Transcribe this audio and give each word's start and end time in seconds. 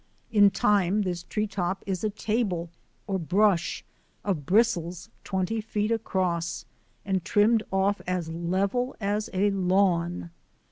In 0.31 0.49
time 0.49 1.03
this 1.03 1.21
tree 1.21 1.45
top 1.45 1.83
is 1.85 2.03
a 2.03 2.09
table 2.09 2.71
or 3.05 3.19
brush 3.19 3.85
of 4.25 4.47
bristles 4.47 5.09
twenty 5.23 5.61
feet 5.61 5.91
across, 5.91 6.65
and 7.05 7.23
trimmed 7.23 7.61
off 7.71 8.01
as 8.07 8.27
level 8.27 8.95
as 8.99 9.29
a 9.31 9.51
lawn. 9.51 10.31